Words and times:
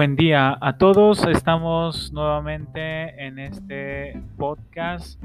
Buen 0.00 0.16
día 0.16 0.56
a 0.62 0.78
todos. 0.78 1.26
Estamos 1.26 2.10
nuevamente 2.14 3.22
en 3.26 3.38
este 3.38 4.18
podcast 4.38 5.22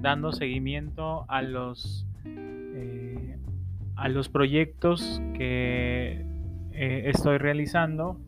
dando 0.00 0.32
seguimiento 0.32 1.26
a 1.28 1.42
los, 1.42 2.06
eh, 2.24 3.36
a 3.96 4.08
los 4.08 4.30
proyectos 4.30 5.20
que 5.34 6.24
eh, 6.72 7.02
estoy 7.10 7.36
realizando 7.36 8.18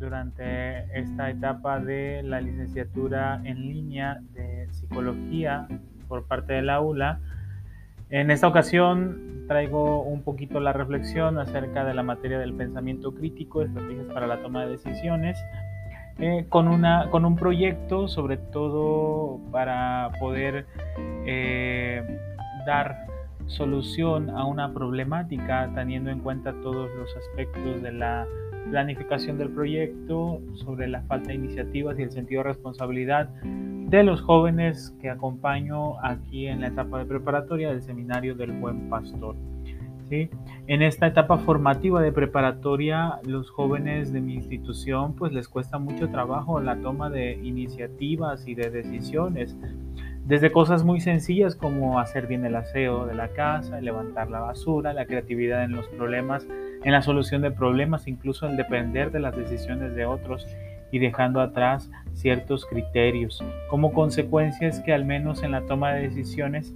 durante 0.00 0.98
esta 0.98 1.30
etapa 1.30 1.78
de 1.78 2.24
la 2.24 2.40
licenciatura 2.40 3.40
en 3.44 3.60
línea 3.68 4.22
de 4.32 4.66
psicología 4.72 5.68
por 6.08 6.26
parte 6.26 6.54
del 6.54 6.68
aula. 6.68 7.20
En 8.14 8.30
esta 8.30 8.46
ocasión 8.46 9.44
traigo 9.48 10.04
un 10.04 10.22
poquito 10.22 10.60
la 10.60 10.72
reflexión 10.72 11.36
acerca 11.36 11.84
de 11.84 11.94
la 11.94 12.04
materia 12.04 12.38
del 12.38 12.54
pensamiento 12.54 13.12
crítico, 13.12 13.60
estrategias 13.60 14.06
para 14.14 14.28
la 14.28 14.40
toma 14.40 14.64
de 14.64 14.70
decisiones, 14.70 15.36
eh, 16.20 16.46
con, 16.48 16.68
una, 16.68 17.10
con 17.10 17.24
un 17.24 17.34
proyecto 17.34 18.06
sobre 18.06 18.36
todo 18.36 19.40
para 19.50 20.12
poder 20.20 20.64
eh, 21.26 22.04
dar 22.64 23.04
solución 23.46 24.30
a 24.30 24.44
una 24.44 24.72
problemática 24.72 25.72
teniendo 25.74 26.10
en 26.10 26.20
cuenta 26.20 26.52
todos 26.62 26.88
los 26.96 27.16
aspectos 27.16 27.82
de 27.82 27.90
la 27.90 28.28
planificación 28.70 29.38
del 29.38 29.50
proyecto, 29.50 30.40
sobre 30.54 30.86
la 30.86 31.02
falta 31.02 31.30
de 31.30 31.34
iniciativas 31.34 31.98
y 31.98 32.02
el 32.02 32.12
sentido 32.12 32.44
de 32.44 32.50
responsabilidad 32.50 33.28
de 33.88 34.02
los 34.02 34.22
jóvenes 34.22 34.96
que 35.00 35.10
acompaño 35.10 36.02
aquí 36.02 36.46
en 36.46 36.60
la 36.60 36.68
etapa 36.68 36.98
de 36.98 37.04
preparatoria 37.04 37.68
del 37.68 37.82
seminario 37.82 38.34
del 38.34 38.52
buen 38.52 38.88
pastor. 38.88 39.36
¿sí? 40.08 40.30
En 40.66 40.82
esta 40.82 41.06
etapa 41.06 41.38
formativa 41.38 42.00
de 42.00 42.12
preparatoria, 42.12 43.20
los 43.24 43.50
jóvenes 43.50 44.12
de 44.12 44.20
mi 44.20 44.34
institución 44.34 45.14
pues 45.14 45.32
les 45.32 45.48
cuesta 45.48 45.78
mucho 45.78 46.08
trabajo 46.08 46.60
la 46.60 46.76
toma 46.76 47.10
de 47.10 47.34
iniciativas 47.42 48.48
y 48.48 48.54
de 48.54 48.70
decisiones, 48.70 49.56
desde 50.24 50.50
cosas 50.50 50.84
muy 50.84 51.00
sencillas 51.00 51.54
como 51.54 52.00
hacer 52.00 52.26
bien 52.26 52.46
el 52.46 52.56
aseo 52.56 53.04
de 53.04 53.14
la 53.14 53.28
casa, 53.28 53.80
levantar 53.80 54.30
la 54.30 54.40
basura, 54.40 54.94
la 54.94 55.04
creatividad 55.04 55.64
en 55.64 55.72
los 55.72 55.86
problemas, 55.88 56.46
en 56.82 56.92
la 56.92 57.02
solución 57.02 57.42
de 57.42 57.50
problemas, 57.50 58.08
incluso 58.08 58.46
el 58.46 58.56
depender 58.56 59.10
de 59.10 59.20
las 59.20 59.36
decisiones 59.36 59.94
de 59.94 60.06
otros 60.06 60.46
y 60.90 60.98
dejando 60.98 61.40
atrás 61.40 61.90
ciertos 62.12 62.66
criterios. 62.66 63.42
Como 63.68 63.92
consecuencia 63.92 64.68
es 64.68 64.80
que 64.80 64.92
al 64.92 65.04
menos 65.04 65.42
en 65.42 65.50
la 65.52 65.62
toma 65.62 65.92
de 65.92 66.08
decisiones, 66.08 66.74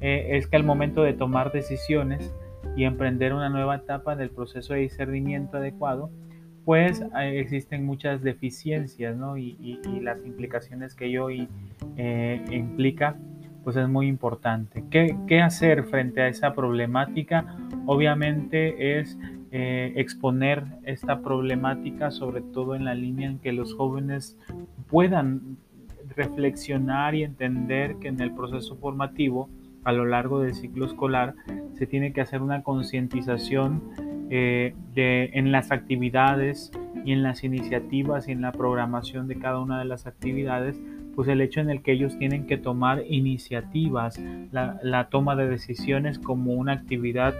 eh, 0.00 0.36
es 0.36 0.46
que 0.46 0.56
al 0.56 0.64
momento 0.64 1.02
de 1.02 1.12
tomar 1.12 1.52
decisiones 1.52 2.32
y 2.76 2.84
emprender 2.84 3.32
una 3.34 3.48
nueva 3.48 3.76
etapa 3.76 4.16
del 4.16 4.30
proceso 4.30 4.74
de 4.74 4.80
discernimiento 4.80 5.58
adecuado, 5.58 6.10
pues 6.64 7.00
eh, 7.00 7.40
existen 7.40 7.84
muchas 7.84 8.22
deficiencias 8.22 9.16
¿no? 9.16 9.36
y, 9.36 9.80
las 10.00 10.24
implicaciones 10.24 10.94
que 10.94 11.06
ello 11.06 11.28
eh, 11.30 12.44
implica, 12.50 13.16
pues 13.64 13.76
es 13.76 13.88
muy 13.88 14.08
importante. 14.08 14.84
¿Qué, 14.90 15.16
¿Qué 15.26 15.40
hacer 15.40 15.84
frente 15.84 16.22
a 16.22 16.28
esa 16.28 16.54
problemática? 16.54 17.56
Obviamente 17.86 18.98
es 18.98 19.16
eh, 19.54 19.92
exponer 19.96 20.64
esta 20.84 21.20
problemática, 21.20 22.10
sobre 22.10 22.40
todo 22.40 22.74
en 22.74 22.86
la 22.86 22.94
línea 22.94 23.28
en 23.28 23.38
que 23.38 23.52
los 23.52 23.74
jóvenes 23.74 24.38
puedan 24.88 25.58
reflexionar 26.16 27.14
y 27.14 27.22
entender 27.22 27.96
que 27.96 28.08
en 28.08 28.22
el 28.22 28.32
proceso 28.32 28.76
formativo, 28.76 29.50
a 29.84 29.92
lo 29.92 30.06
largo 30.06 30.40
del 30.40 30.54
ciclo 30.54 30.86
escolar, 30.86 31.34
se 31.74 31.86
tiene 31.86 32.14
que 32.14 32.22
hacer 32.22 32.40
una 32.40 32.62
concientización 32.62 33.82
eh, 34.30 34.74
en 34.94 35.52
las 35.52 35.70
actividades 35.70 36.72
y 37.04 37.12
en 37.12 37.22
las 37.22 37.44
iniciativas 37.44 38.28
y 38.28 38.32
en 38.32 38.40
la 38.40 38.52
programación 38.52 39.28
de 39.28 39.36
cada 39.36 39.60
una 39.60 39.78
de 39.78 39.84
las 39.84 40.06
actividades, 40.06 40.80
pues 41.14 41.28
el 41.28 41.42
hecho 41.42 41.60
en 41.60 41.68
el 41.68 41.82
que 41.82 41.92
ellos 41.92 42.16
tienen 42.16 42.46
que 42.46 42.56
tomar 42.56 43.02
iniciativas, 43.06 44.18
la, 44.50 44.80
la 44.82 45.10
toma 45.10 45.36
de 45.36 45.46
decisiones 45.46 46.18
como 46.18 46.54
una 46.54 46.72
actividad 46.72 47.34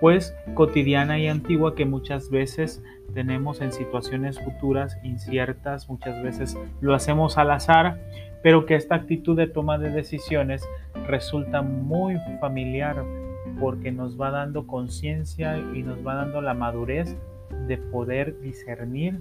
pues 0.00 0.36
cotidiana 0.54 1.18
y 1.18 1.28
antigua 1.28 1.74
que 1.74 1.84
muchas 1.84 2.30
veces 2.30 2.82
tenemos 3.12 3.60
en 3.60 3.72
situaciones 3.72 4.40
futuras 4.40 4.98
inciertas, 5.02 5.88
muchas 5.88 6.22
veces 6.22 6.56
lo 6.80 6.94
hacemos 6.94 7.38
al 7.38 7.50
azar, 7.50 8.00
pero 8.42 8.66
que 8.66 8.74
esta 8.74 8.96
actitud 8.96 9.36
de 9.36 9.46
toma 9.46 9.78
de 9.78 9.90
decisiones 9.90 10.68
resulta 11.06 11.62
muy 11.62 12.16
familiar 12.40 13.04
porque 13.60 13.92
nos 13.92 14.20
va 14.20 14.30
dando 14.30 14.66
conciencia 14.66 15.58
y 15.74 15.82
nos 15.82 16.04
va 16.06 16.14
dando 16.16 16.40
la 16.40 16.54
madurez 16.54 17.16
de 17.66 17.78
poder 17.78 18.40
discernir 18.40 19.20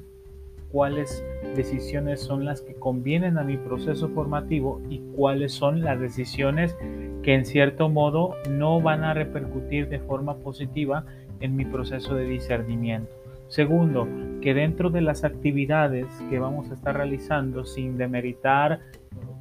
cuáles 0.74 1.24
decisiones 1.56 2.20
son 2.20 2.46
las 2.46 2.62
que 2.62 2.74
convienen 2.74 3.38
a 3.38 3.44
mi 3.44 3.58
proceso 3.58 4.10
formativo 4.10 4.82
y 4.90 5.02
cuáles 5.16 5.54
son 5.54 5.82
las 5.82 6.00
decisiones 6.00 6.76
que 7.22 7.36
en 7.36 7.46
cierto 7.46 7.90
modo 7.90 8.36
no 8.50 8.82
van 8.82 9.04
a 9.04 9.14
repercutir 9.14 9.88
de 9.88 10.00
forma 10.00 10.36
positiva 10.38 11.06
en 11.42 11.56
mi 11.56 11.64
proceso 11.64 12.16
de 12.16 12.26
discernimiento. 12.26 13.12
Segundo, 13.50 14.08
que 14.42 14.56
dentro 14.56 14.90
de 14.90 15.02
las 15.02 15.24
actividades 15.24 16.08
que 16.32 16.40
vamos 16.40 16.72
a 16.72 16.74
estar 16.74 16.98
realizando, 16.98 17.66
sin 17.66 17.98
demeritar 18.00 18.80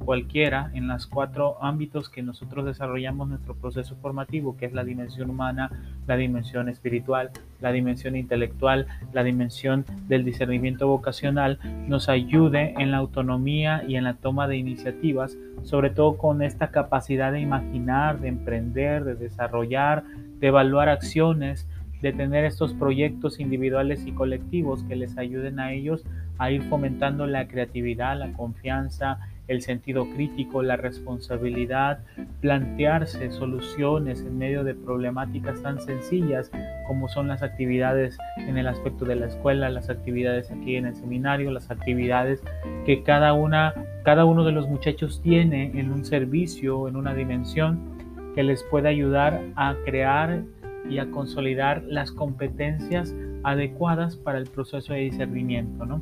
cualquiera 0.05 0.71
en 0.73 0.87
los 0.87 1.07
cuatro 1.07 1.57
ámbitos 1.61 2.09
que 2.09 2.21
nosotros 2.21 2.65
desarrollamos 2.65 3.27
nuestro 3.27 3.55
proceso 3.55 3.95
formativo, 3.95 4.57
que 4.57 4.65
es 4.65 4.73
la 4.73 4.83
dimensión 4.83 5.29
humana, 5.29 5.71
la 6.07 6.15
dimensión 6.15 6.69
espiritual, 6.69 7.31
la 7.61 7.71
dimensión 7.71 8.15
intelectual, 8.15 8.87
la 9.13 9.23
dimensión 9.23 9.85
del 10.07 10.25
discernimiento 10.25 10.87
vocacional, 10.87 11.59
nos 11.87 12.09
ayude 12.09 12.73
en 12.77 12.91
la 12.91 12.97
autonomía 12.97 13.83
y 13.87 13.95
en 13.95 14.03
la 14.03 14.15
toma 14.15 14.47
de 14.47 14.57
iniciativas, 14.57 15.37
sobre 15.63 15.89
todo 15.89 16.17
con 16.17 16.41
esta 16.41 16.69
capacidad 16.69 17.31
de 17.31 17.41
imaginar, 17.41 18.19
de 18.19 18.27
emprender, 18.27 19.03
de 19.03 19.15
desarrollar, 19.15 20.03
de 20.39 20.47
evaluar 20.47 20.89
acciones, 20.89 21.67
de 22.03 22.11
tener 22.11 22.43
estos 22.43 22.73
proyectos 22.73 23.39
individuales 23.39 24.05
y 24.05 24.11
colectivos 24.11 24.83
que 24.83 24.97
les 24.97 25.17
ayuden 25.17 25.59
a 25.59 25.71
ellos 25.71 26.03
a 26.37 26.51
ir 26.51 26.61
fomentando 26.63 27.25
la 27.27 27.47
creatividad, 27.47 28.19
la 28.19 28.33
confianza, 28.33 29.19
el 29.47 29.61
sentido 29.61 30.09
crítico, 30.09 30.63
la 30.63 30.77
responsabilidad, 30.77 31.99
plantearse 32.41 33.31
soluciones 33.31 34.21
en 34.21 34.37
medio 34.37 34.63
de 34.63 34.73
problemáticas 34.73 35.61
tan 35.61 35.81
sencillas 35.81 36.49
como 36.87 37.09
son 37.09 37.27
las 37.27 37.43
actividades 37.43 38.17
en 38.37 38.57
el 38.57 38.67
aspecto 38.67 39.05
de 39.05 39.15
la 39.15 39.27
escuela, 39.27 39.69
las 39.69 39.89
actividades 39.89 40.51
aquí 40.51 40.75
en 40.75 40.85
el 40.85 40.95
seminario, 40.95 41.51
las 41.51 41.69
actividades 41.71 42.41
que 42.85 43.03
cada 43.03 43.33
una 43.33 43.73
cada 44.03 44.25
uno 44.25 44.43
de 44.43 44.51
los 44.51 44.67
muchachos 44.67 45.21
tiene 45.21 45.71
en 45.79 45.91
un 45.91 46.03
servicio, 46.03 46.89
en 46.89 46.97
una 46.97 47.13
dimensión 47.13 47.79
que 48.35 48.43
les 48.43 48.61
puede 48.63 48.89
ayudar 48.89 49.41
a 49.55 49.75
crear 49.85 50.43
y 50.89 50.97
a 50.97 51.09
consolidar 51.09 51.83
las 51.87 52.11
competencias 52.11 53.15
adecuadas 53.43 54.17
para 54.17 54.39
el 54.39 54.47
proceso 54.47 54.93
de 54.93 54.99
discernimiento, 54.99 55.85
¿no? 55.85 56.01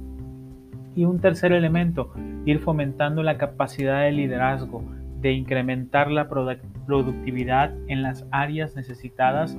Y 0.95 1.05
un 1.05 1.19
tercer 1.19 1.53
elemento, 1.53 2.13
ir 2.45 2.59
fomentando 2.59 3.23
la 3.23 3.37
capacidad 3.37 4.01
de 4.01 4.11
liderazgo, 4.11 4.83
de 5.21 5.33
incrementar 5.33 6.09
la 6.11 6.27
productividad 6.27 7.73
en 7.87 8.01
las 8.01 8.25
áreas 8.31 8.75
necesitadas 8.75 9.57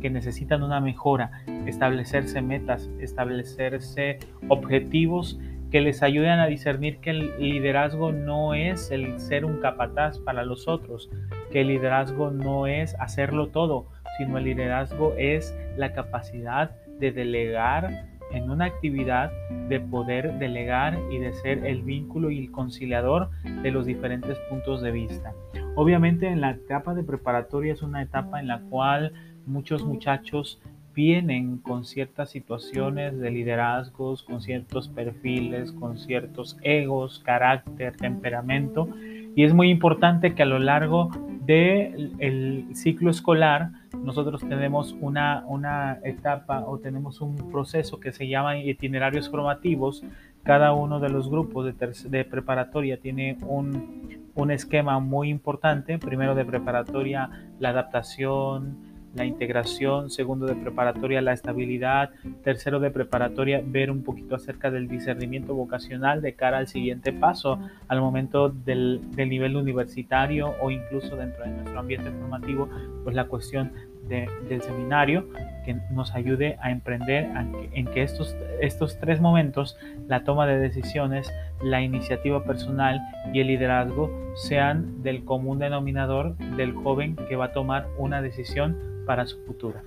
que 0.00 0.10
necesitan 0.10 0.62
una 0.62 0.80
mejora, 0.80 1.30
establecerse 1.66 2.42
metas, 2.42 2.90
establecerse 3.00 4.18
objetivos 4.48 5.38
que 5.70 5.80
les 5.80 6.02
ayuden 6.02 6.38
a 6.38 6.46
discernir 6.46 6.98
que 6.98 7.10
el 7.10 7.32
liderazgo 7.38 8.12
no 8.12 8.54
es 8.54 8.90
el 8.90 9.18
ser 9.18 9.44
un 9.44 9.60
capataz 9.60 10.18
para 10.18 10.44
los 10.44 10.68
otros, 10.68 11.10
que 11.50 11.62
el 11.62 11.68
liderazgo 11.68 12.30
no 12.30 12.66
es 12.66 12.94
hacerlo 13.00 13.48
todo, 13.48 13.88
sino 14.18 14.38
el 14.38 14.44
liderazgo 14.44 15.14
es 15.16 15.56
la 15.76 15.92
capacidad 15.92 16.76
de 17.00 17.10
delegar 17.10 18.06
en 18.34 18.50
una 18.50 18.66
actividad 18.66 19.30
de 19.68 19.80
poder 19.80 20.38
delegar 20.38 20.98
y 21.10 21.18
de 21.18 21.32
ser 21.34 21.64
el 21.64 21.82
vínculo 21.82 22.30
y 22.30 22.38
el 22.38 22.50
conciliador 22.50 23.30
de 23.62 23.70
los 23.70 23.86
diferentes 23.86 24.38
puntos 24.50 24.82
de 24.82 24.90
vista. 24.90 25.32
Obviamente 25.76 26.28
en 26.28 26.40
la 26.40 26.50
etapa 26.50 26.94
de 26.94 27.02
preparatoria 27.02 27.72
es 27.72 27.82
una 27.82 28.02
etapa 28.02 28.40
en 28.40 28.48
la 28.48 28.60
cual 28.60 29.12
muchos 29.46 29.84
muchachos 29.84 30.60
vienen 30.94 31.58
con 31.58 31.84
ciertas 31.84 32.30
situaciones 32.30 33.18
de 33.18 33.30
liderazgos, 33.30 34.22
con 34.22 34.40
ciertos 34.40 34.88
perfiles, 34.88 35.72
con 35.72 35.98
ciertos 35.98 36.56
egos, 36.62 37.20
carácter, 37.24 37.96
temperamento, 37.96 38.88
y 39.36 39.44
es 39.44 39.52
muy 39.52 39.70
importante 39.70 40.34
que 40.34 40.42
a 40.42 40.46
lo 40.46 40.58
largo 40.58 41.10
del 41.44 42.68
ciclo 42.74 43.10
escolar 43.10 43.70
nosotros 44.02 44.40
tenemos 44.48 44.94
una, 45.00 45.44
una 45.46 45.98
etapa 46.04 46.64
o 46.66 46.78
tenemos 46.78 47.20
un 47.20 47.50
proceso 47.50 48.00
que 48.00 48.12
se 48.12 48.28
llama 48.28 48.58
itinerarios 48.58 49.28
formativos. 49.28 50.02
Cada 50.42 50.72
uno 50.72 51.00
de 51.00 51.08
los 51.08 51.28
grupos 51.28 51.66
de, 51.66 52.08
de 52.08 52.24
preparatoria 52.24 52.98
tiene 52.98 53.38
un, 53.46 54.28
un, 54.34 54.50
esquema 54.50 54.98
muy 55.00 55.30
importante. 55.30 55.98
Primero 55.98 56.34
de 56.34 56.44
preparatoria, 56.44 57.30
la 57.58 57.70
adaptación, 57.70 58.93
la 59.14 59.24
integración, 59.24 60.10
segundo 60.10 60.46
de 60.46 60.54
preparatoria 60.54 61.22
la 61.22 61.32
estabilidad, 61.32 62.10
tercero 62.42 62.80
de 62.80 62.90
preparatoria 62.90 63.62
ver 63.64 63.90
un 63.90 64.02
poquito 64.02 64.34
acerca 64.34 64.70
del 64.70 64.88
discernimiento 64.88 65.54
vocacional 65.54 66.20
de 66.20 66.34
cara 66.34 66.58
al 66.58 66.68
siguiente 66.68 67.12
paso, 67.12 67.58
al 67.88 68.00
momento 68.00 68.48
del, 68.48 69.00
del 69.12 69.28
nivel 69.28 69.56
universitario 69.56 70.54
o 70.60 70.70
incluso 70.70 71.16
dentro 71.16 71.44
de 71.44 71.50
nuestro 71.50 71.78
ambiente 71.78 72.10
formativo, 72.10 72.68
pues 73.04 73.14
la 73.14 73.26
cuestión 73.26 73.72
del 74.08 74.62
seminario 74.62 75.28
que 75.64 75.76
nos 75.90 76.14
ayude 76.14 76.58
a 76.60 76.70
emprender 76.70 77.26
en 77.72 77.86
que 77.86 78.02
estos, 78.02 78.36
estos 78.60 78.98
tres 78.98 79.20
momentos, 79.20 79.78
la 80.08 80.24
toma 80.24 80.46
de 80.46 80.58
decisiones, 80.58 81.32
la 81.62 81.80
iniciativa 81.80 82.44
personal 82.44 83.00
y 83.32 83.40
el 83.40 83.46
liderazgo, 83.46 84.10
sean 84.34 85.02
del 85.02 85.24
común 85.24 85.58
denominador 85.58 86.36
del 86.56 86.74
joven 86.74 87.16
que 87.28 87.36
va 87.36 87.46
a 87.46 87.52
tomar 87.52 87.86
una 87.96 88.20
decisión 88.20 88.93
para 89.06 89.26
su 89.26 89.38
futuro. 89.44 89.80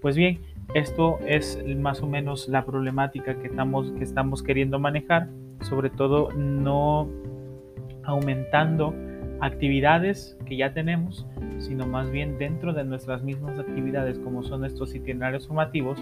Pues 0.00 0.16
bien, 0.16 0.40
esto 0.74 1.18
es 1.26 1.62
más 1.76 2.02
o 2.02 2.06
menos 2.06 2.48
la 2.48 2.64
problemática 2.64 3.38
que 3.38 3.46
estamos, 3.46 3.92
que 3.92 4.04
estamos 4.04 4.42
queriendo 4.42 4.78
manejar, 4.78 5.28
sobre 5.60 5.90
todo 5.90 6.30
no 6.32 7.08
aumentando 8.04 8.94
actividades 9.40 10.36
que 10.46 10.56
ya 10.56 10.72
tenemos, 10.72 11.26
sino 11.58 11.86
más 11.86 12.10
bien 12.10 12.38
dentro 12.38 12.72
de 12.72 12.84
nuestras 12.84 13.22
mismas 13.22 13.58
actividades 13.58 14.18
como 14.18 14.42
son 14.42 14.64
estos 14.64 14.94
itinerarios 14.94 15.46
formativos, 15.46 15.98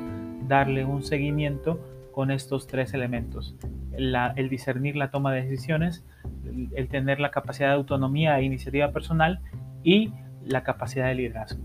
darle 0.46 0.84
un 0.84 1.02
seguimiento 1.02 1.80
con 2.12 2.30
estos 2.30 2.66
tres 2.66 2.94
elementos. 2.94 3.56
el 3.96 4.48
discernir 4.48 4.96
la 4.96 5.10
toma 5.10 5.32
de 5.32 5.42
decisiones, 5.42 6.04
el, 6.74 6.88
tener 6.88 7.20
la 7.20 7.30
capacidad 7.30 7.68
de 7.68 7.74
autonomía 7.74 8.38
e 8.38 8.44
iniciativa 8.44 8.92
personal 8.92 9.40
y 9.82 10.12
la 10.44 10.62
capacidad 10.62 11.06
de 11.06 11.14
liderazgo. 11.14 11.62